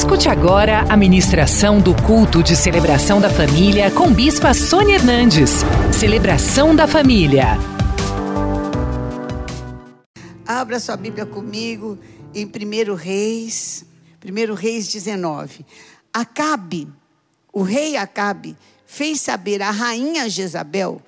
[0.00, 5.50] Escute agora a ministração do culto de celebração da família com Bispa Sônia Hernandes.
[5.92, 7.48] Celebração da família.
[10.46, 11.98] Abra sua Bíblia comigo
[12.34, 13.84] em 1 Reis,
[14.24, 15.66] 1 Reis 19.
[16.14, 16.88] Acabe,
[17.52, 18.56] o rei Acabe,
[18.86, 21.02] fez saber à rainha Jezabel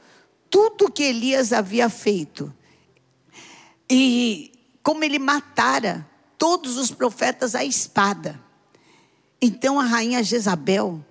[0.51, 2.53] tudo que Elias havia feito.
[3.91, 4.53] E
[4.83, 6.07] como ele matara
[6.37, 8.42] todos os profetas à espada.
[9.43, 11.05] Então a rainha Jezabel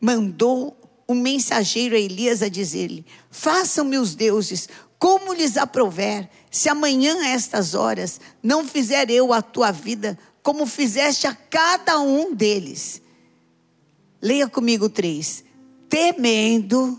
[0.00, 0.74] mandou
[1.06, 4.66] um mensageiro a Elias a dizer-lhe: Façam-me os deuses
[4.98, 10.64] como lhes aprover, se amanhã a estas horas não fizer eu a tua vida como
[10.64, 13.02] fizeste a cada um deles.
[14.20, 15.44] Leia comigo três.
[15.90, 16.98] Temendo,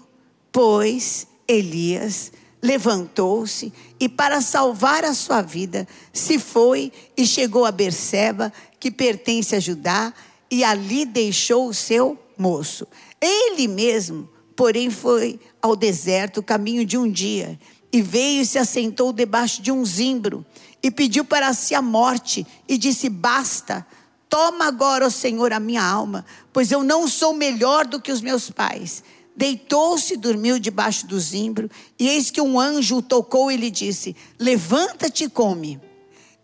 [0.52, 2.32] pois, Elias
[2.62, 9.56] levantou-se e para salvar a sua vida se foi e chegou a Berseba, que pertence
[9.56, 10.14] a Judá,
[10.50, 12.88] e ali deixou o seu moço.
[13.22, 17.60] Ele mesmo, porém, foi ao deserto, caminho de um dia,
[17.92, 20.46] e veio e se assentou debaixo de um zimbro,
[20.84, 23.86] e pediu para si a morte, e disse: Basta,
[24.30, 28.22] toma agora, ó Senhor, a minha alma, pois eu não sou melhor do que os
[28.22, 29.04] meus pais.
[29.36, 33.72] Deitou-se e dormiu debaixo do zimbro, e eis que um anjo o tocou e lhe
[33.72, 35.80] disse: Levanta-te e come.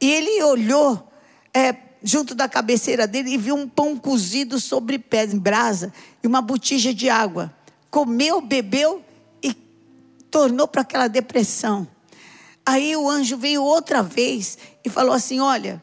[0.01, 1.07] E ele olhou,
[1.53, 6.41] é, junto da cabeceira dele e viu um pão cozido sobre em brasa e uma
[6.41, 7.53] botija de água.
[7.89, 9.03] Comeu, bebeu
[9.43, 9.53] e
[10.29, 11.87] tornou para aquela depressão.
[12.65, 15.81] Aí o anjo veio outra vez e falou assim: Olha,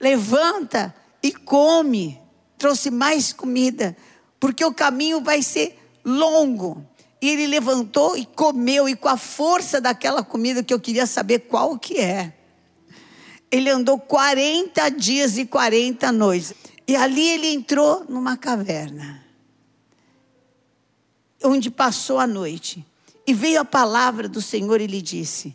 [0.00, 2.20] levanta e come.
[2.56, 3.96] Trouxe mais comida,
[4.40, 6.84] porque o caminho vai ser longo.
[7.20, 11.40] E ele levantou e comeu, e com a força daquela comida que eu queria saber
[11.40, 12.37] qual que é
[13.50, 16.54] ele andou 40 dias e 40 noites.
[16.86, 19.24] E ali ele entrou numa caverna,
[21.44, 22.84] onde passou a noite.
[23.26, 25.54] E veio a palavra do Senhor e lhe disse: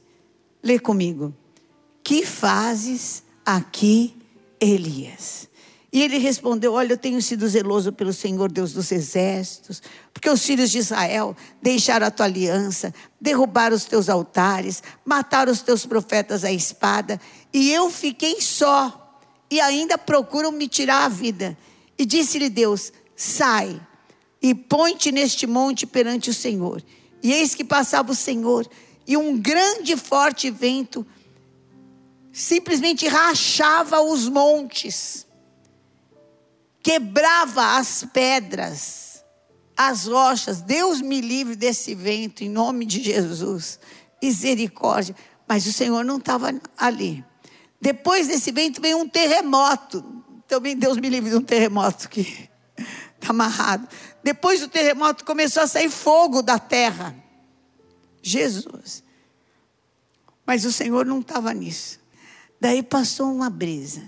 [0.64, 1.34] Lê comigo.
[2.04, 4.16] Que fazes aqui,
[4.60, 5.48] Elias?
[5.94, 10.44] E ele respondeu: Olha, eu tenho sido zeloso pelo Senhor Deus dos exércitos, porque os
[10.44, 16.44] filhos de Israel deixaram a tua aliança, derrubaram os teus altares, mataram os teus profetas
[16.44, 17.22] à espada,
[17.54, 19.20] e eu fiquei só,
[19.50, 21.58] e ainda procuram me tirar a vida.
[21.98, 23.80] E disse-lhe Deus: Sai
[24.42, 26.84] e põe-te neste monte perante o Senhor.
[27.22, 28.68] E eis que passava o Senhor,
[29.08, 31.06] e um grande e forte vento
[32.32, 35.28] simplesmente rachava os montes
[36.84, 39.24] quebrava as pedras,
[39.76, 40.62] as rochas.
[40.62, 43.80] Deus me livre desse vento, em nome de Jesus.
[44.22, 45.16] Misericórdia.
[45.48, 47.24] Mas o Senhor não estava ali.
[47.84, 50.24] Depois desse vento veio um terremoto.
[50.48, 52.50] Também Deus me livre de um terremoto que
[53.20, 53.88] está amarrado.
[54.24, 57.14] Depois do terremoto começou a sair fogo da terra.
[58.22, 59.04] Jesus.
[60.46, 62.00] Mas o Senhor não estava nisso.
[62.60, 64.02] Daí passou uma brisa.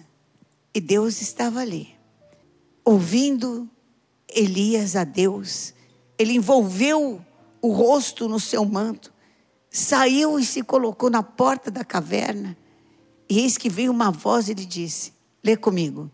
[0.74, 1.96] E Deus estava ali
[2.86, 3.68] ouvindo
[4.30, 5.74] Elias a Deus,
[6.20, 7.20] ele envolveu
[7.60, 9.12] o rosto no seu manto,
[9.72, 12.56] saiu e se colocou na porta da caverna.
[13.36, 15.12] E eis que veio uma voz e lhe disse:
[15.44, 16.10] Lê comigo,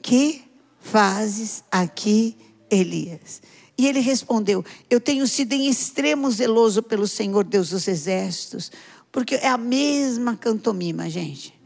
[0.00, 0.44] que
[0.78, 2.36] fazes aqui,
[2.70, 3.42] Elias?
[3.76, 8.70] E ele respondeu: Eu tenho sido em extremo zeloso pelo Senhor Deus dos exércitos,
[9.10, 11.58] porque é a mesma cantomima, gente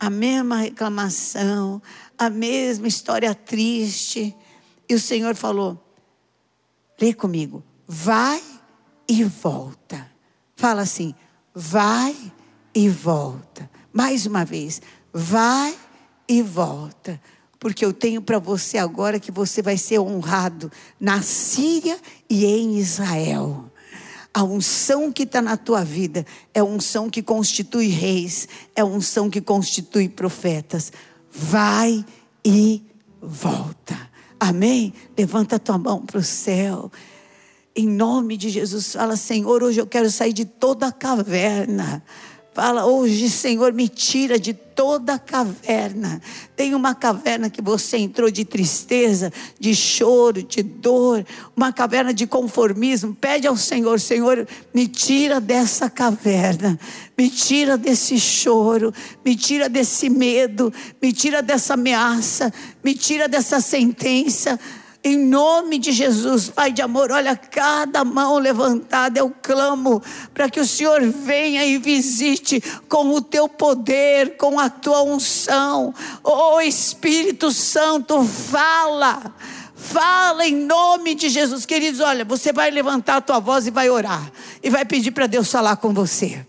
[0.00, 1.82] a mesma reclamação,
[2.16, 4.34] a mesma história triste.
[4.88, 5.80] E o Senhor falou:
[7.00, 8.42] lê comigo, vai
[9.08, 10.10] e volta.
[10.56, 11.14] Fala assim,
[11.54, 12.16] vai
[12.74, 13.70] e volta.
[13.98, 14.80] Mais uma vez,
[15.12, 15.76] vai
[16.28, 17.20] e volta.
[17.58, 20.70] Porque eu tenho para você agora que você vai ser honrado
[21.00, 21.98] na Síria
[22.30, 23.68] e em Israel.
[24.32, 29.40] A unção que está na tua vida é unção que constitui reis, é unção que
[29.40, 30.92] constitui profetas.
[31.32, 32.04] Vai
[32.44, 32.80] e
[33.20, 33.98] volta.
[34.38, 34.94] Amém?
[35.16, 36.88] Levanta a tua mão para o céu.
[37.74, 42.04] Em nome de Jesus, fala, Senhor, hoje eu quero sair de toda a caverna
[42.58, 46.20] Fala, hoje, Senhor, me tira de toda caverna.
[46.56, 51.24] Tem uma caverna que você entrou de tristeza, de choro, de dor,
[51.56, 53.14] uma caverna de conformismo.
[53.14, 54.44] Pede ao Senhor, Senhor,
[54.74, 56.76] me tira dessa caverna,
[57.16, 58.92] me tira desse choro,
[59.24, 62.52] me tira desse medo, me tira dessa ameaça,
[62.82, 64.58] me tira dessa sentença
[65.02, 70.02] Em nome de Jesus, Pai de amor, olha cada mão levantada, eu clamo
[70.34, 75.94] para que o Senhor venha e visite com o teu poder, com a tua unção.
[76.24, 79.34] Oh Espírito Santo, fala.
[79.76, 82.00] Fala em nome de Jesus, queridos.
[82.00, 85.48] Olha, você vai levantar a tua voz e vai orar, e vai pedir para Deus
[85.50, 86.44] falar com você.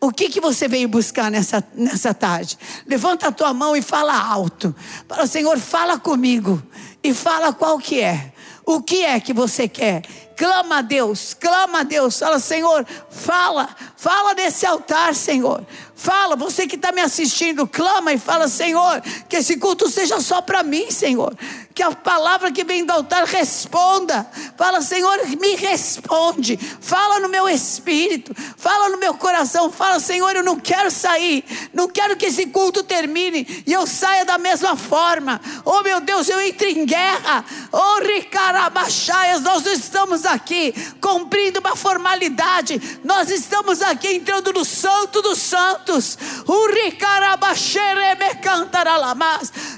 [0.00, 2.56] O que, que você veio buscar nessa, nessa tarde?
[2.86, 4.74] Levanta a tua mão e fala alto.
[5.08, 6.62] Fala, Senhor, fala comigo.
[7.02, 8.32] E fala qual que é.
[8.64, 10.02] O que é que você quer?
[10.38, 12.16] Clama a Deus, clama a Deus.
[12.20, 15.66] Fala, Senhor, fala, fala desse altar, Senhor.
[15.96, 20.40] Fala, você que está me assistindo, clama e fala, Senhor, que esse culto seja só
[20.40, 21.36] para mim, Senhor.
[21.74, 24.24] Que a palavra que vem do altar responda.
[24.56, 26.56] Fala, Senhor, me responde.
[26.56, 29.72] Fala no meu espírito, fala no meu coração.
[29.72, 31.44] Fala, Senhor, eu não quero sair,
[31.74, 35.40] não quero que esse culto termine e eu saia da mesma forma.
[35.64, 37.44] Oh, meu Deus, eu entre em guerra.
[37.72, 43.00] Oh, Ricarabachaias, nós estamos aqui cumprindo uma formalidade.
[43.04, 46.18] Nós estamos aqui entrando no Santo dos Santos.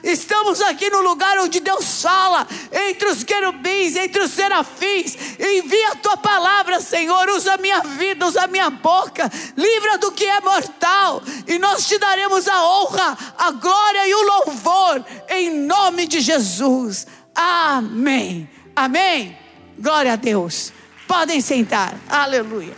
[0.02, 5.16] Estamos aqui no lugar onde Deus fala, entre os querubins, entre os serafins.
[5.38, 7.28] Envia a tua palavra, Senhor.
[7.30, 9.30] Usa a minha vida, usa a minha boca.
[9.56, 11.22] Livra do que é mortal.
[11.46, 17.06] E nós te daremos a honra, a glória e o louvor, em nome de Jesus.
[17.34, 18.48] Amém.
[18.74, 19.36] Amém.
[19.80, 20.72] Glória a Deus.
[21.08, 21.98] Podem sentar.
[22.06, 22.76] Aleluia.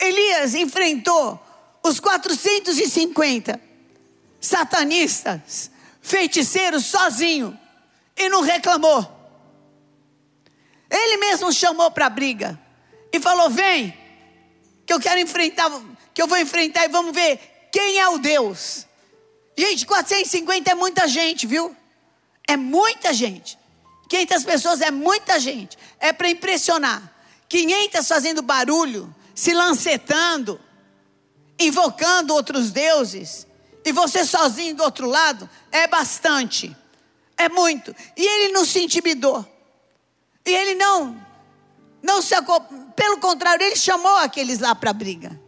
[0.00, 1.40] Elias enfrentou
[1.82, 3.60] os 450
[4.40, 5.70] satanistas,
[6.00, 7.58] feiticeiros, sozinho
[8.16, 9.10] e não reclamou.
[10.88, 12.58] Ele mesmo chamou para a briga
[13.12, 13.92] e falou: Vem,
[14.86, 15.70] que eu quero enfrentar,
[16.12, 18.86] que eu vou enfrentar e vamos ver quem é o Deus.
[19.58, 21.74] Gente, 450 é muita gente, viu?
[22.46, 23.58] É muita gente.
[24.08, 25.76] 500 pessoas é muita gente.
[25.98, 27.12] É para impressionar.
[27.48, 30.60] 500 fazendo barulho, se lancetando,
[31.58, 33.46] invocando outros deuses.
[33.84, 36.74] E você sozinho do outro lado, é bastante.
[37.36, 37.94] É muito.
[38.16, 39.46] E ele não se intimidou.
[40.44, 41.16] E ele não,
[42.02, 42.34] não se
[42.94, 45.40] Pelo contrário, ele chamou aqueles lá para a briga.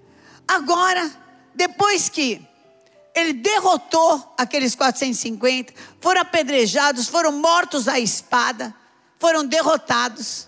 [0.49, 1.11] Agora,
[1.55, 2.41] depois que
[3.16, 5.72] ele derrotou aqueles 450,
[6.02, 8.74] foram apedrejados, foram mortos à espada,
[9.18, 10.46] foram derrotados.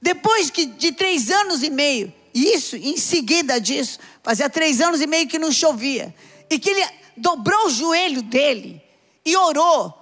[0.00, 5.06] Depois que, de três anos e meio, isso, em seguida disso, fazia três anos e
[5.06, 6.14] meio que não chovia,
[6.48, 8.82] e que ele dobrou o joelho dele
[9.22, 9.94] e orou,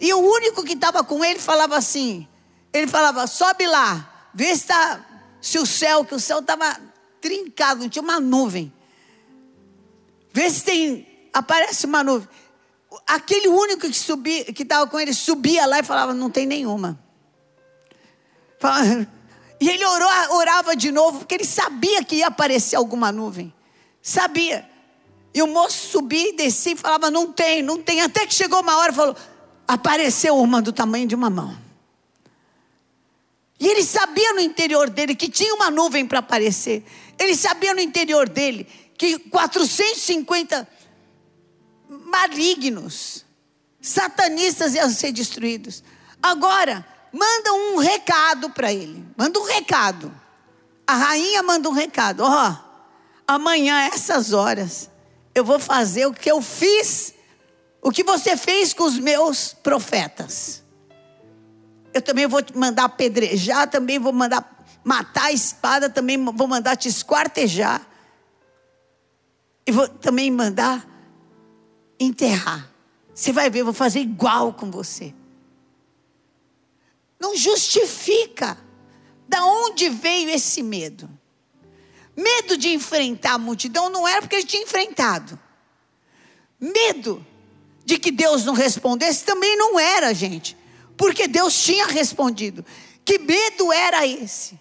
[0.00, 2.26] e o único que estava com ele falava assim:
[2.72, 5.00] ele falava, sobe lá, vê se, tá,
[5.40, 6.76] se o céu, que o céu estava
[7.20, 8.72] trincado, não tinha uma nuvem.
[10.34, 11.06] Vê se tem.
[11.32, 12.28] Aparece uma nuvem.
[13.06, 16.98] Aquele único que subia, que estava com ele, subia lá e falava, não tem nenhuma.
[19.60, 23.54] E ele orou, orava de novo, porque ele sabia que ia aparecer alguma nuvem.
[24.02, 24.68] Sabia.
[25.32, 28.02] E o moço subia e descia e falava, não tem, não tem.
[28.02, 29.16] Até que chegou uma hora e falou,
[29.66, 31.56] apareceu uma do tamanho de uma mão.
[33.58, 36.84] E ele sabia no interior dele que tinha uma nuvem para aparecer.
[37.18, 40.68] Ele sabia no interior dele que 450
[41.88, 43.24] malignos,
[43.80, 45.82] satanistas iam ser destruídos.
[46.22, 49.06] Agora, manda um recado para ele.
[49.16, 50.12] Manda um recado.
[50.86, 52.22] A rainha manda um recado.
[52.22, 52.56] Ó, oh,
[53.26, 54.90] amanhã, essas horas,
[55.34, 57.14] eu vou fazer o que eu fiz,
[57.82, 60.62] o que você fez com os meus profetas.
[61.92, 66.76] Eu também vou te mandar apedrejar, também vou mandar matar a espada, também vou mandar
[66.76, 67.80] te esquartejar.
[69.66, 70.86] E vou também mandar
[71.98, 72.70] enterrar.
[73.14, 75.14] Você vai ver, eu vou fazer igual com você.
[77.18, 78.58] Não justifica.
[79.26, 81.08] Da onde veio esse medo?
[82.16, 85.38] Medo de enfrentar a multidão não era porque ele tinha enfrentado.
[86.60, 87.24] Medo
[87.84, 90.56] de que Deus não respondesse também não era, gente.
[90.96, 92.64] Porque Deus tinha respondido.
[93.04, 94.58] Que medo era esse?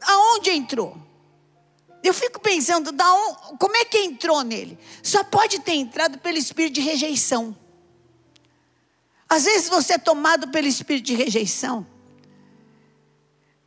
[0.00, 0.96] Aonde entrou?
[2.02, 4.78] Eu fico pensando, da onde, como é que entrou nele?
[5.02, 7.56] Só pode ter entrado pelo espírito de rejeição.
[9.28, 11.86] Às vezes você é tomado pelo espírito de rejeição.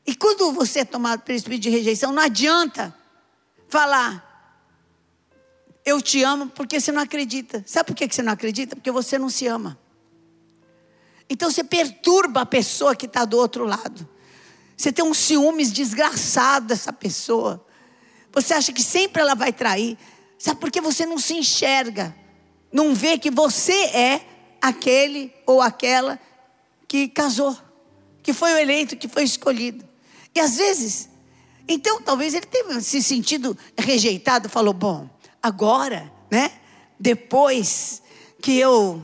[0.06, 2.94] E quando você é tomado pelo espírito de rejeição, não adianta
[3.68, 4.24] falar,
[5.84, 7.64] eu te amo, porque você não acredita.
[7.66, 8.76] Sabe por que você não acredita?
[8.76, 9.80] Porque você não se ama.
[11.30, 14.08] Então você perturba a pessoa que está do outro lado.
[14.78, 17.66] Você tem um ciúmes desgraçado dessa pessoa.
[18.36, 19.98] Você acha que sempre ela vai trair.
[20.38, 22.14] Sabe por que você não se enxerga?
[22.72, 24.22] Não vê que você é
[24.62, 26.20] aquele ou aquela
[26.88, 27.58] que casou,
[28.22, 29.88] que foi o eleito, que foi escolhido.
[30.36, 31.10] E às vezes,
[31.68, 35.10] então talvez ele tenha se sentido rejeitado, falou: bom,
[35.42, 36.52] agora, né?
[37.00, 38.02] Depois
[38.42, 39.02] que eu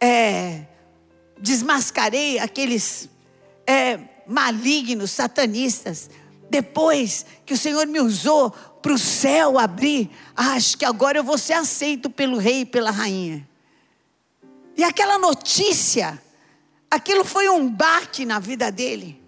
[0.00, 0.64] é,
[1.38, 3.08] desmascarei aqueles
[3.66, 6.10] é, malignos, satanistas,
[6.52, 11.38] depois que o Senhor me usou para o céu abrir, acho que agora eu vou
[11.38, 13.48] ser aceito pelo rei e pela rainha.
[14.76, 16.22] E aquela notícia,
[16.90, 19.18] aquilo foi um baque na vida dele.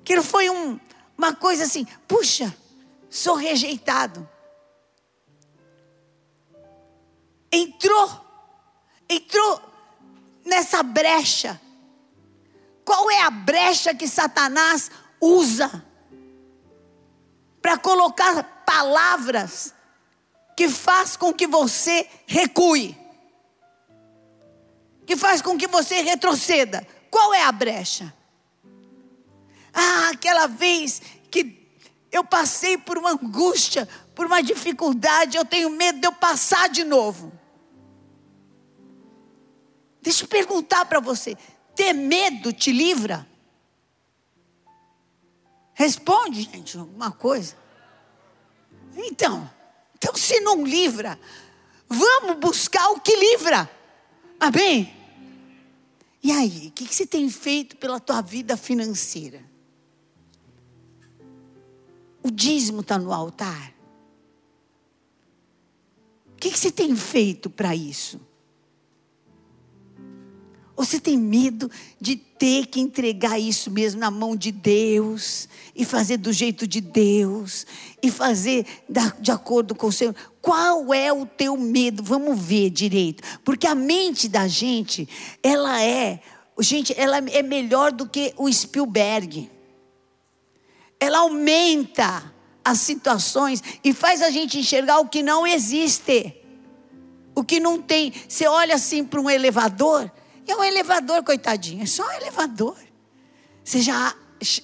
[0.00, 0.80] Aquilo foi um,
[1.16, 2.56] uma coisa assim, puxa,
[3.10, 4.26] sou rejeitado.
[7.52, 8.10] Entrou,
[9.10, 9.60] entrou
[10.42, 11.60] nessa brecha.
[12.82, 15.89] Qual é a brecha que Satanás usa
[17.60, 19.74] para colocar palavras
[20.56, 23.00] que faz com que você recue?
[25.10, 26.86] que faz com que você retroceda.
[27.10, 28.14] Qual é a brecha?
[29.74, 31.68] Ah, aquela vez que
[32.12, 36.84] eu passei por uma angústia, por uma dificuldade, eu tenho medo de eu passar de
[36.84, 37.32] novo.
[40.00, 41.36] Deixa eu perguntar para você:
[41.74, 43.26] ter medo te livra?
[45.80, 47.56] Responde, gente, alguma coisa.
[48.94, 49.50] Então,
[49.96, 51.18] então se não livra,
[51.88, 53.66] vamos buscar o que livra.
[54.38, 54.94] Amém?
[56.22, 59.42] E aí, o que, que você tem feito pela tua vida financeira?
[62.22, 63.72] O dízimo está no altar.
[66.34, 68.20] O que, que você tem feito para isso?
[70.80, 71.70] Você tem medo
[72.00, 75.46] de ter que entregar isso mesmo na mão de Deus
[75.76, 77.66] e fazer do jeito de Deus
[78.02, 78.64] e fazer
[79.18, 80.14] de acordo com o Senhor?
[80.40, 82.02] Qual é o teu medo?
[82.02, 85.06] Vamos ver direito, porque a mente da gente,
[85.42, 86.18] ela é,
[86.60, 89.50] gente, ela é melhor do que o Spielberg.
[90.98, 92.32] Ela aumenta
[92.64, 96.34] as situações e faz a gente enxergar o que não existe.
[97.34, 98.14] O que não tem.
[98.26, 100.10] Você olha assim para um elevador,
[100.50, 102.76] é um elevador, coitadinho, é só um elevador.
[103.64, 104.14] Você já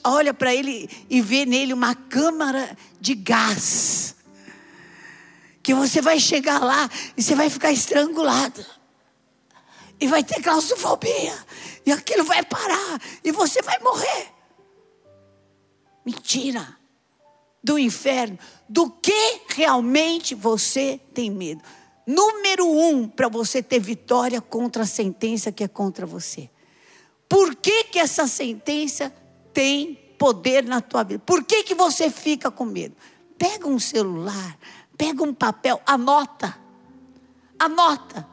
[0.04, 4.16] olha para ele e vê nele uma câmara de gás.
[5.62, 8.64] Que você vai chegar lá e você vai ficar estrangulado.
[9.98, 11.34] E vai ter claustrofobia.
[11.84, 13.00] E aquilo vai parar.
[13.24, 14.32] E você vai morrer.
[16.04, 16.76] Mentira.
[17.62, 18.38] Do inferno.
[18.68, 21.62] Do que realmente você tem medo?
[22.06, 26.48] Número um para você ter vitória contra a sentença que é contra você.
[27.28, 29.12] Por que, que essa sentença
[29.52, 31.22] tem poder na tua vida?
[31.26, 32.94] Por que, que você fica com medo?
[33.36, 34.56] Pega um celular,
[34.96, 36.56] pega um papel, anota.
[37.58, 38.26] Anota.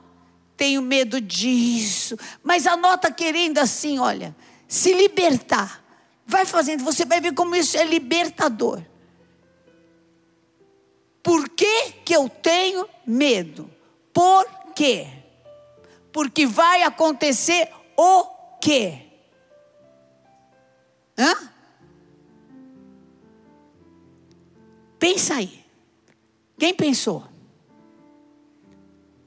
[0.56, 4.36] Tenho medo disso, mas anota querendo assim, olha,
[4.68, 5.84] se libertar.
[6.26, 8.82] Vai fazendo, você vai ver como isso é libertador.
[11.24, 13.72] Por que, que eu tenho medo?
[14.14, 15.08] Por quê?
[16.12, 18.26] Porque vai acontecer o
[18.62, 19.00] quê?
[21.18, 21.50] Hã?
[25.00, 25.64] Pensa aí.
[26.60, 27.26] Quem pensou?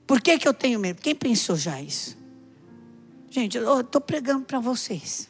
[0.07, 1.01] Por que, que eu tenho medo?
[1.03, 2.17] Quem pensou já isso?
[3.31, 5.29] Gente, eu estou pregando para vocês.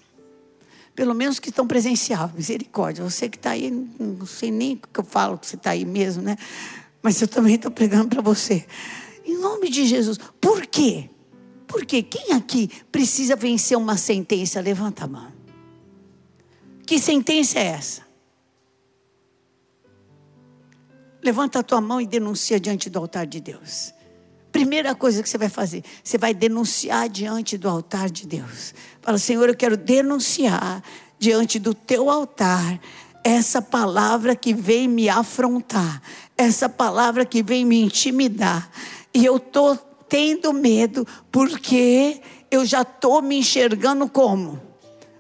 [0.97, 3.05] Pelo menos que estão presencial, misericórdia.
[3.05, 5.85] Você que está aí, não sei nem o que eu falo que você está aí
[5.85, 6.37] mesmo, né?
[7.03, 8.67] Mas eu também estou pregando para você.
[9.23, 10.19] Em nome de Jesus.
[10.41, 11.11] Por quê?
[11.67, 14.59] Porque quem aqui precisa vencer uma sentença?
[14.61, 15.31] Levanta a mão.
[16.87, 18.07] Que sentença é essa?
[21.23, 23.93] Levanta a tua mão e denuncia diante do altar de Deus.
[24.57, 28.73] Primeira coisa que você vai fazer, você vai denunciar diante do altar de Deus.
[29.03, 30.83] Fala, Senhor, eu quero denunciar
[31.19, 32.81] diante do teu altar
[33.23, 36.01] essa palavra que vem me afrontar,
[36.39, 38.71] essa palavra que vem me intimidar.
[39.13, 39.77] E eu estou
[40.09, 44.59] tendo medo porque eu já estou me enxergando como?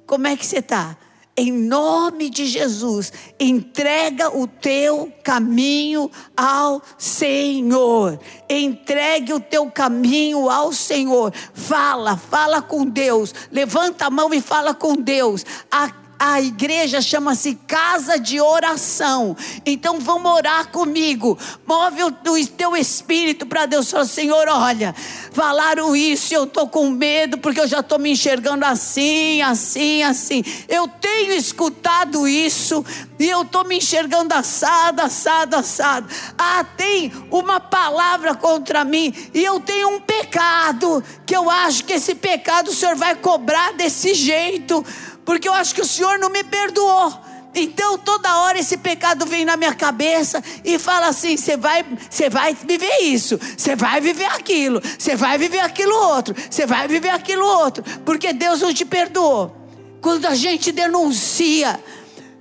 [0.07, 0.97] Como é que você está?
[1.37, 8.19] Em nome de Jesus, entrega o teu caminho ao Senhor.
[8.49, 11.35] Entregue o teu caminho ao Senhor.
[11.52, 13.35] Fala, fala com Deus.
[13.52, 15.45] Levanta a mão e fala com Deus.
[15.71, 19.37] A a igreja chama-se casa de oração.
[19.64, 21.38] Então vamos orar comigo.
[21.66, 23.90] Move o, teu espírito para Deus.
[23.90, 24.94] Fala, Senhor, olha,
[25.32, 30.42] falaram isso, eu estou com medo, porque eu já estou me enxergando assim, assim, assim.
[30.68, 32.85] Eu tenho escutado isso,
[33.18, 36.08] e eu estou me enxergando assado, assado, assado.
[36.38, 41.94] Ah, tem uma palavra contra mim, e eu tenho um pecado, que eu acho que
[41.94, 44.85] esse pecado o Senhor vai cobrar desse jeito
[45.26, 47.12] porque eu acho que o Senhor não me perdoou.
[47.52, 52.30] Então toda hora esse pecado vem na minha cabeça e fala assim: você vai, você
[52.30, 57.09] vai viver isso, você vai viver aquilo, você vai viver aquilo outro, você vai viver
[57.09, 59.56] aquilo outro, porque Deus não te perdoou.
[60.02, 61.83] Quando a gente denuncia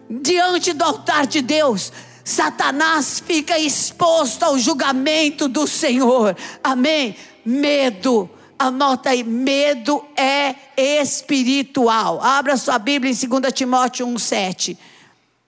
[0.10, 1.92] diante do altar de Deus,
[2.24, 6.36] Satanás fica exposto ao julgamento do Senhor.
[6.62, 7.16] Amém.
[7.46, 12.22] Medo Anota aí, medo é espiritual.
[12.22, 14.78] Abra sua Bíblia em 2 Timóteo 1,7.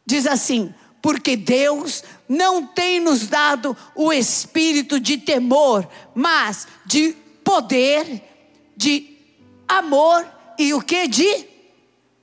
[0.06, 8.22] Diz assim: Porque Deus não tem nos dado o espírito de temor, mas de poder,
[8.76, 9.18] de
[9.68, 10.26] amor
[10.58, 11.08] e o que?
[11.08, 11.57] De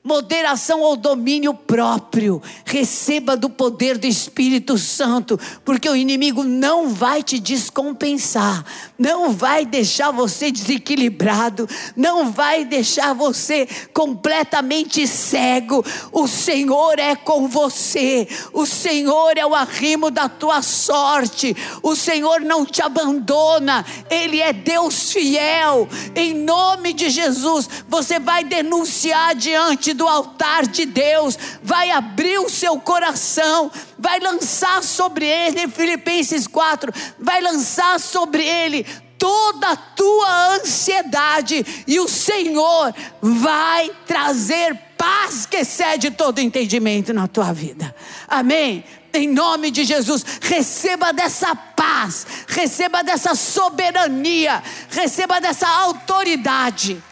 [0.04, 2.42] moderação ou domínio próprio.
[2.62, 8.62] Receba do poder do Espírito Santo, porque o inimigo não vai te descompensar,
[8.99, 15.82] não vai deixar você desequilibrado, não vai deixar você completamente cego.
[16.12, 22.42] O Senhor é com você, o Senhor é o arrimo da tua sorte, o Senhor
[22.42, 25.88] não te abandona, Ele é Deus fiel.
[26.14, 32.51] Em nome de Jesus, você vai denunciar diante do altar de Deus, vai abrir o
[32.51, 38.85] seu coração, vai lançar sobre ele, Filipenses 4, vai lançar sobre ele
[39.19, 47.27] toda a tua ansiedade, e o Senhor vai trazer paz que excede todo entendimento na
[47.27, 47.95] tua vida.
[48.29, 48.85] Amém?
[49.13, 57.03] Em nome de Jesus, receba dessa paz, receba dessa soberania, receba dessa autoridade.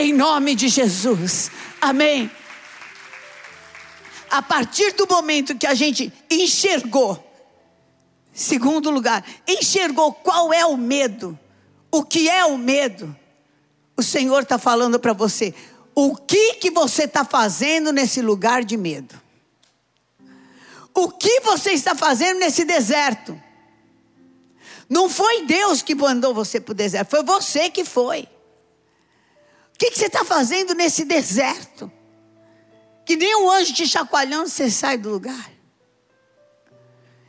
[0.00, 1.50] Em nome de Jesus.
[1.78, 2.30] Amém.
[4.30, 7.22] A partir do momento que a gente enxergou,
[8.32, 11.38] segundo lugar, enxergou qual é o medo,
[11.90, 13.14] o que é o medo,
[13.94, 15.54] o Senhor está falando para você,
[15.94, 19.20] o que que você está fazendo nesse lugar de medo?
[20.94, 23.38] O que você está fazendo nesse deserto?
[24.88, 28.26] Não foi Deus que mandou você para o deserto, foi você que foi
[29.80, 31.90] que, que você está fazendo nesse deserto?
[33.06, 35.50] Que nem um anjo te chacoalhando, você sai do lugar.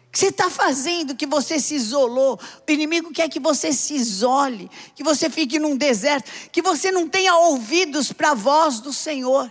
[0.06, 2.38] O que você está fazendo que você se isolou?
[2.68, 7.08] O inimigo quer que você se isole, que você fique num deserto, que você não
[7.08, 9.50] tenha ouvidos para a voz do Senhor.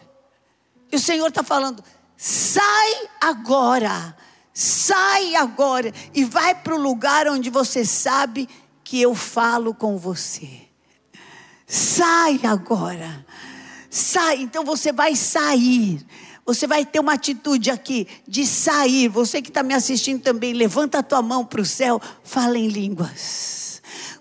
[0.93, 1.83] E o Senhor está falando:
[2.19, 4.15] sai agora,
[4.53, 8.47] sai agora e vai para o lugar onde você sabe
[8.85, 10.70] que eu falo com você.
[11.71, 13.25] Sai agora.
[13.89, 14.43] Sai.
[14.43, 16.05] Então você vai sair.
[16.45, 19.07] Você vai ter uma atitude aqui de sair.
[19.07, 22.67] Você que está me assistindo também, levanta a tua mão para o céu, fala em
[22.67, 23.70] línguas.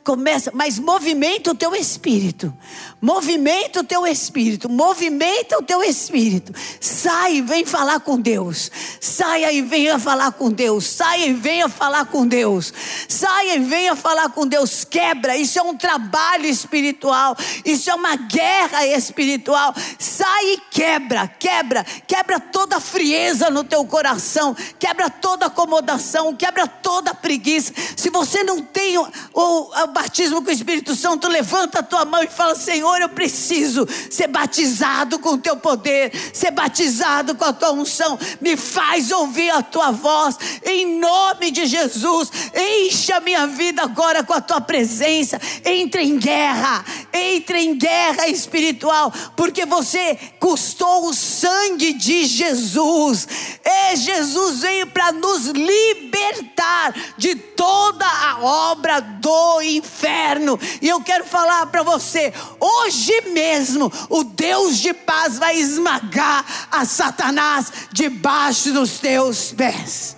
[0.10, 2.52] Começa, mas movimenta o teu espírito.
[3.00, 4.68] Movimenta o teu espírito.
[4.68, 6.52] Movimenta o teu espírito.
[6.82, 8.72] Sai e vem falar com Deus.
[9.00, 10.88] Saia e venha falar com Deus.
[10.88, 12.74] Saia e venha falar com Deus.
[13.08, 14.84] Saia e venha falar com Deus.
[14.84, 15.38] Quebra.
[15.38, 17.38] Isso é um trabalho espiritual.
[17.64, 19.76] Isso é uma guerra espiritual.
[20.00, 21.28] Sai e quebra.
[21.28, 21.86] Quebra.
[22.08, 24.56] Quebra toda frieza no teu coração.
[24.80, 26.36] Quebra toda acomodação.
[26.36, 27.72] Quebra toda preguiça.
[27.96, 32.06] Se você não tem o, o, o batismo com o Espírito Santo, levanta a tua
[32.06, 37.44] mão e fala: Senhor, eu preciso ser batizado com o teu poder, ser batizado com
[37.44, 38.18] a tua unção.
[38.40, 42.32] Me faz ouvir a tua voz, em nome de Jesus.
[42.56, 45.40] Encha a minha vida agora com a tua presença.
[45.66, 53.28] Entre em guerra, entre em guerra espiritual, porque você custou o sangue de Jesus.
[53.66, 60.60] E Jesus veio para nos libertar de toda a obra do inferno.
[60.82, 66.86] E eu quero falar para você: hoje mesmo, o Deus de paz vai esmagar a
[66.86, 70.16] Satanás debaixo dos teus pés.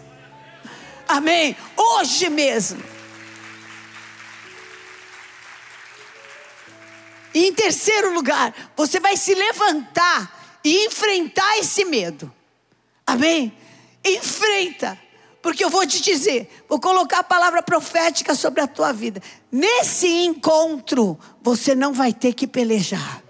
[1.07, 1.55] Amém?
[1.75, 2.81] Hoje mesmo.
[7.33, 12.31] E em terceiro lugar, você vai se levantar e enfrentar esse medo.
[13.05, 13.57] Amém?
[14.03, 14.97] Enfrenta.
[15.41, 19.21] Porque eu vou te dizer, vou colocar a palavra profética sobre a tua vida.
[19.51, 23.23] Nesse encontro, você não vai ter que pelejar.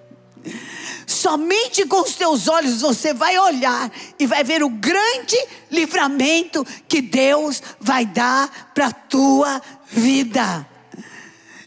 [1.06, 5.38] Somente com os teus olhos você vai olhar e vai ver o grande
[5.69, 10.67] livramento que Deus vai dar para a tua vida.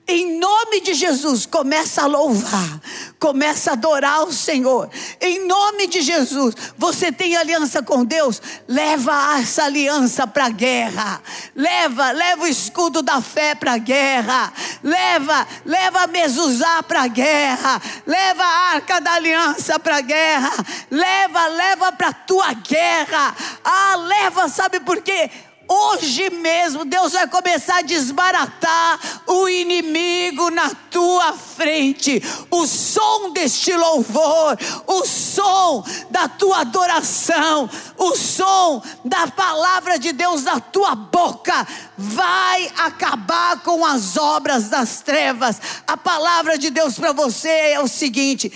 [0.07, 2.79] Em nome de Jesus, começa a louvar,
[3.19, 4.91] começa a adorar o Senhor.
[5.19, 11.23] Em nome de Jesus, você tem aliança com Deus, leva essa aliança para a guerra.
[11.57, 14.53] Leva, leva o escudo da fé para a guerra.
[14.83, 17.81] Leva, leva a mezuzá para a guerra.
[18.07, 20.53] Leva a arca da aliança para a guerra.
[20.91, 23.35] Leva, leva para a tua guerra.
[23.65, 25.31] Ah, leva, sabe por quê?
[25.67, 32.23] Hoje mesmo Deus vai começar a desbaratar o inimigo na tua frente.
[32.51, 40.43] O som deste louvor, o som da tua adoração, o som da palavra de Deus
[40.43, 45.61] na tua boca vai acabar com as obras das trevas.
[45.87, 48.53] A palavra de Deus para você é o seguinte: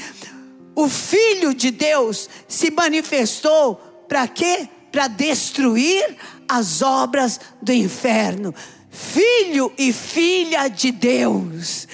[0.75, 4.68] o filho de Deus se manifestou para quê?
[4.92, 6.16] Para destruir
[6.48, 8.54] as obras do inferno.
[8.90, 11.87] Filho e filha de Deus,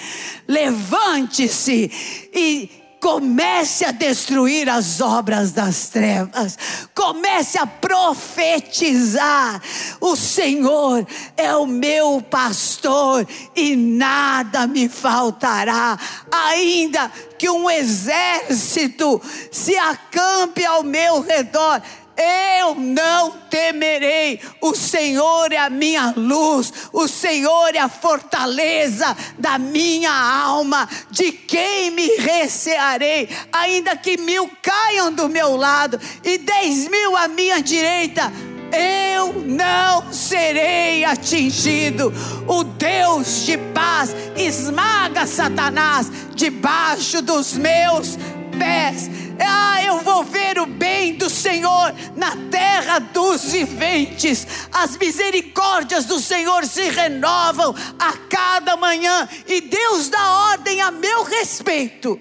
[0.46, 1.90] levante-se
[2.32, 6.56] e comece a destruir as obras das trevas,
[6.94, 9.60] comece a profetizar.
[10.00, 15.98] O Senhor é o meu pastor e nada me faltará,
[16.32, 19.20] ainda que um exército
[19.52, 21.82] se acampe ao meu redor
[22.16, 29.58] eu não temerei, o Senhor é a minha luz, o Senhor é a fortaleza da
[29.58, 36.88] minha alma, de quem me recearei, ainda que mil caiam do meu lado e dez
[36.88, 38.32] mil à minha direita,
[38.72, 42.12] eu não serei atingido.
[42.48, 48.18] O Deus de paz esmaga Satanás debaixo dos meus
[48.58, 49.08] pés.
[49.40, 54.46] Ah, eu vou ver o bem do Senhor na terra dos viventes.
[54.72, 61.24] As misericórdias do Senhor se renovam a cada manhã, e Deus dá ordem a meu
[61.24, 62.20] respeito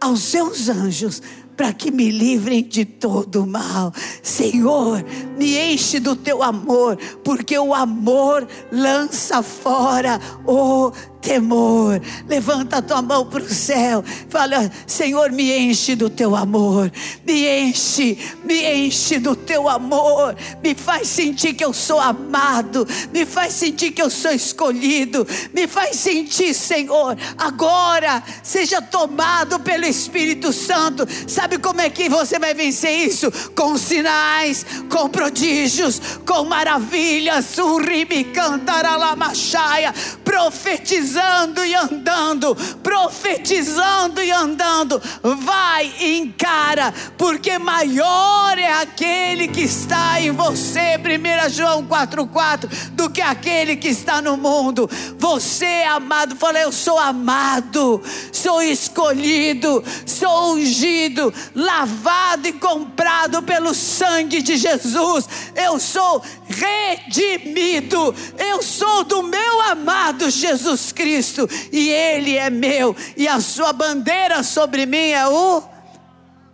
[0.00, 1.22] aos seus anjos
[1.56, 3.92] para que me livrem de todo mal.
[4.22, 5.02] Senhor,
[5.38, 10.92] me enche do teu amor, porque o amor lança fora o
[11.26, 12.00] temor.
[12.28, 14.04] Levanta a tua mão para o céu.
[14.30, 16.92] Fala, Senhor, me enche do teu amor.
[17.26, 20.36] Me enche, me enche do teu amor.
[20.62, 22.86] Me faz sentir que eu sou amado.
[23.12, 25.26] Me faz sentir que eu sou escolhido.
[25.52, 31.08] Me faz sentir, Senhor, agora seja tomado pelo Espírito Santo.
[31.26, 33.32] Sabe como é que você vai vencer isso?
[33.56, 37.58] Com sinais, com prodígios, com maravilhas.
[37.58, 45.00] Urimi cantaralamachaia, profetizando profetizando e andando, profetizando e andando.
[45.22, 53.08] Vai e encara, porque maior é aquele que está em você, 1 João 4,4, do
[53.08, 54.90] que aquele que está no mundo.
[55.18, 63.72] Você é amado, fala, eu sou amado, sou escolhido, sou ungido, lavado e comprado pelo
[63.72, 65.26] sangue de Jesus.
[65.54, 71.48] Eu sou redimido, eu sou do meu amado Jesus Cristo.
[71.72, 75.62] E Ele é meu, e a sua bandeira sobre mim é o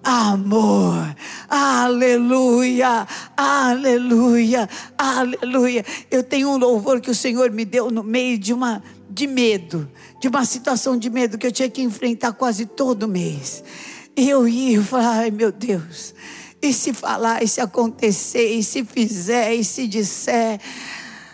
[0.02, 1.14] amor.
[1.48, 3.06] Aleluia,
[3.36, 5.84] aleluia, aleluia.
[6.10, 9.90] Eu tenho um louvor que o Senhor me deu no meio de uma de medo,
[10.20, 13.62] de uma situação de medo que eu tinha que enfrentar quase todo mês.
[14.16, 16.14] E eu ia e falava, ai meu Deus,
[16.60, 20.60] e se falar, e se acontecer, e se fizer, e se disser.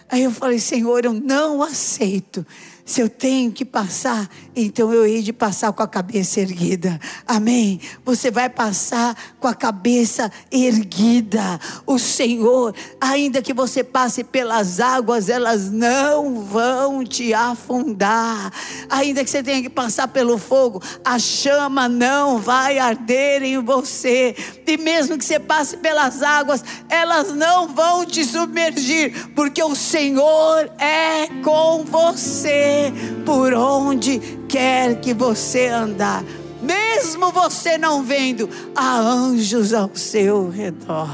[0.09, 2.47] Aí eu falei, Senhor, eu não aceito
[2.89, 6.99] se eu tenho que passar, então eu hei de passar com a cabeça erguida.
[7.27, 7.79] Amém?
[8.03, 11.61] Você vai passar com a cabeça erguida.
[11.87, 18.51] O Senhor, ainda que você passe pelas águas, elas não vão te afundar.
[18.89, 24.35] Ainda que você tenha que passar pelo fogo, a chama não vai arder em você.
[24.67, 30.71] E mesmo que você passe pelas águas, elas não vão te submergir, porque o Senhor
[30.79, 32.78] é com você
[33.25, 36.25] por onde quer que você andar.
[36.63, 41.11] Mesmo você não vendo, há anjos ao seu redor.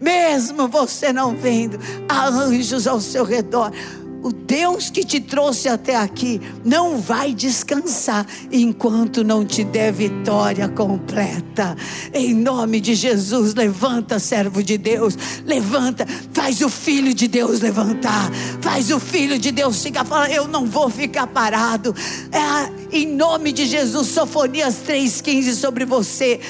[0.00, 3.72] Mesmo você não vendo, há anjos ao seu redor.
[4.22, 10.68] O Deus que te trouxe até aqui não vai descansar enquanto não te der vitória
[10.68, 11.47] completa.
[11.58, 11.76] Levanta.
[12.14, 15.16] Em nome de Jesus, levanta, servo de Deus.
[15.44, 18.30] Levanta, faz o filho de Deus levantar.
[18.60, 21.94] Faz o filho de Deus ficar falando, eu não vou ficar parado.
[22.30, 26.40] É, em nome de Jesus, Sofonias 3,15 sobre você.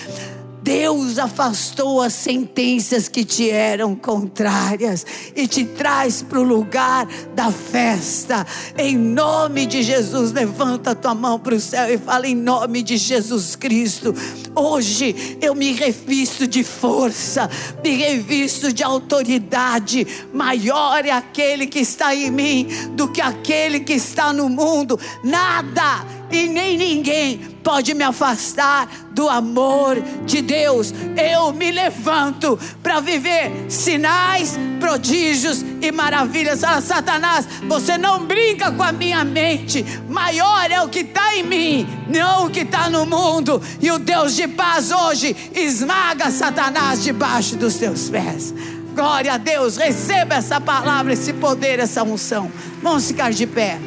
[0.62, 7.51] Deus afastou as sentenças que te eram contrárias e te traz para o lugar da
[7.51, 8.47] festa.
[8.77, 12.97] Em nome de Jesus, levanta tua mão para o céu e fala: em nome de
[12.97, 14.14] Jesus Cristo.
[14.55, 17.49] Hoje eu me revisto de força,
[17.83, 20.07] me revisto de autoridade.
[20.33, 24.99] Maior é aquele que está em mim do que aquele que está no mundo.
[25.23, 30.93] Nada e nem ninguém pode me afastar do amor de Deus.
[31.17, 36.64] Eu me levanto para viver sinais, prodígios e maravilhas.
[36.64, 39.85] Ah, Satanás, você não brinca com a minha mente.
[40.09, 43.61] Maior é o que está em mim, não o que está no mundo.
[43.81, 48.55] E o Deus de paz hoje esmaga Satanás debaixo dos teus pés.
[48.95, 52.51] Glória a Deus, receba essa palavra, esse poder, essa unção.
[52.83, 53.79] Vamos ficar de pé.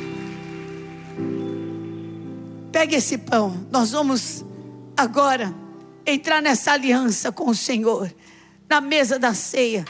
[2.71, 3.67] Pegue esse pão.
[3.69, 4.45] Nós vamos
[4.95, 5.53] agora
[6.05, 8.13] entrar nessa aliança com o Senhor.
[8.69, 9.86] Na mesa da ceia.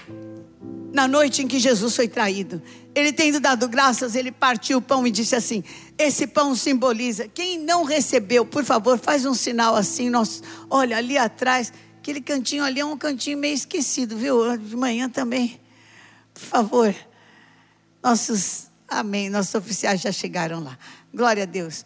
[0.91, 2.61] Na noite em que Jesus foi traído.
[2.93, 5.63] Ele tendo dado graças, ele partiu o pão e disse assim:
[5.97, 7.27] Esse pão simboliza.
[7.27, 10.09] Quem não recebeu, por favor, faz um sinal assim.
[10.09, 14.57] Nós, olha, ali atrás, aquele cantinho ali é um cantinho meio esquecido, viu?
[14.57, 15.61] De manhã também.
[16.33, 16.95] Por favor.
[18.03, 19.29] Nossos, amém.
[19.29, 20.77] Nossos oficiais já chegaram lá.
[21.13, 21.85] Glória a Deus.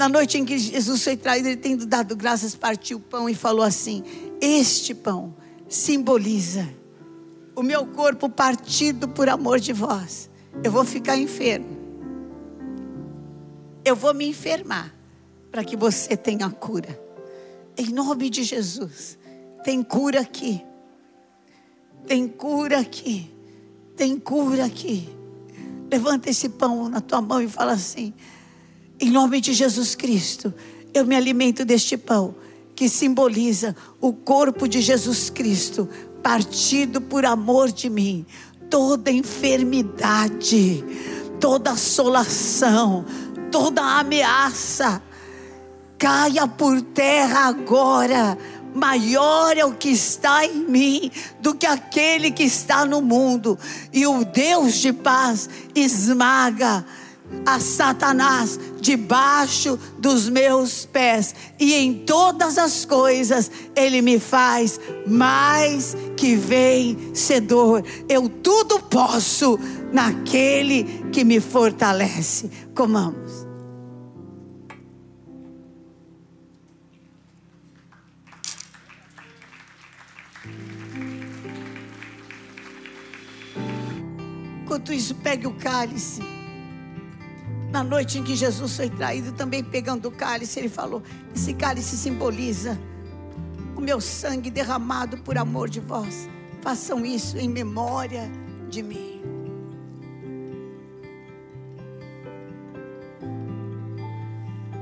[0.00, 3.34] Na noite em que Jesus foi traído, ele tendo dado graças, partiu o pão e
[3.34, 4.02] falou assim:
[4.40, 5.34] Este pão
[5.68, 6.66] simboliza
[7.54, 10.30] o meu corpo partido por amor de vós.
[10.64, 11.78] Eu vou ficar enfermo.
[13.84, 14.94] Eu vou me enfermar
[15.50, 16.98] para que você tenha cura.
[17.76, 19.18] Em nome de Jesus.
[19.62, 20.64] Tem cura aqui.
[22.06, 23.30] Tem cura aqui.
[23.96, 25.08] Tem cura aqui.
[25.90, 28.14] Levanta esse pão na tua mão e fala assim:
[29.00, 30.52] em nome de Jesus Cristo,
[30.92, 32.34] eu me alimento deste pão
[32.76, 35.88] que simboliza o corpo de Jesus Cristo,
[36.22, 38.26] partido por amor de mim.
[38.68, 40.84] Toda enfermidade,
[41.40, 43.04] toda assolação,
[43.50, 45.02] toda ameaça,
[45.98, 48.38] caia por terra agora.
[48.74, 51.10] Maior é o que está em mim
[51.40, 53.58] do que aquele que está no mundo,
[53.92, 56.84] e o Deus de paz esmaga
[57.44, 65.96] a Satanás debaixo dos meus pés, e em todas as coisas ele me faz mais
[66.16, 67.84] que vencedor.
[68.08, 69.58] Eu tudo posso
[69.92, 72.50] naquele que me fortalece.
[72.74, 73.50] Comamos.
[84.62, 86.29] Enquanto isso, pegue o cálice.
[87.70, 91.02] Na noite em que Jesus foi traído, também pegando o cálice, ele falou:
[91.34, 92.78] Esse cálice simboliza
[93.76, 96.28] o meu sangue derramado por amor de vós.
[96.60, 98.30] Façam isso em memória
[98.68, 99.22] de mim.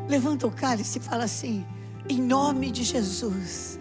[0.09, 1.67] Levanta o cálice e fala assim:
[2.09, 3.79] Em nome de Jesus,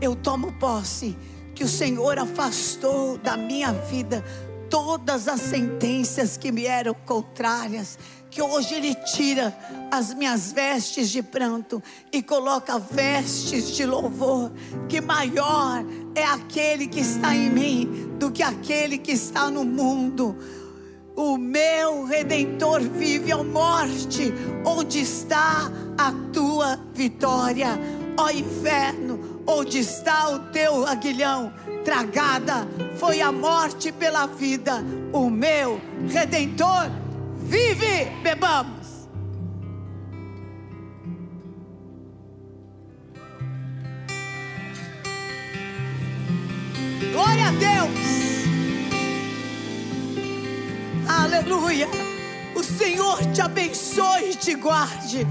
[0.00, 1.14] eu tomo posse
[1.54, 4.24] que o Senhor afastou da minha vida
[4.70, 7.98] todas as sentenças que me eram contrárias,
[8.30, 9.54] que hoje Ele tira
[9.90, 14.52] as minhas vestes de pranto e coloca vestes de louvor,
[14.88, 20.36] que maior é aquele que está em mim do que aquele que está no mundo.
[21.16, 24.32] O meu redentor vive a morte,
[24.64, 27.78] onde está a tua vitória,
[28.16, 31.52] ó inferno, onde está o teu aguilhão?
[31.84, 32.66] Tragada
[32.96, 34.84] foi a morte pela vida.
[35.12, 36.90] O meu redentor
[37.42, 38.06] vive.
[38.22, 39.08] Bebamos.
[47.12, 48.00] Glória a Deus.
[51.08, 51.88] Aleluia.
[52.54, 55.26] O Senhor te abençoe e te guarde.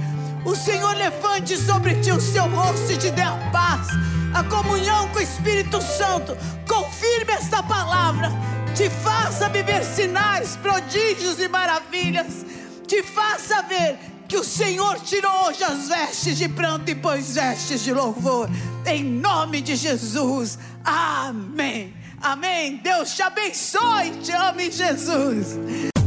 [0.45, 3.87] O Senhor levante sobre ti o seu rosto e te dê a paz
[4.33, 6.37] a comunhão com o Espírito Santo.
[6.67, 8.29] Confirme esta palavra.
[8.75, 12.45] Te faça viver sinais, prodígios e maravilhas.
[12.87, 17.81] Te faça ver que o Senhor tirou hoje as vestes de pranto e pôs vestes
[17.81, 18.49] de louvor.
[18.85, 20.59] Em nome de Jesus.
[20.83, 21.93] Amém.
[22.21, 22.77] Amém.
[22.77, 24.11] Deus te abençoe.
[24.21, 25.88] Te ame, Jesus.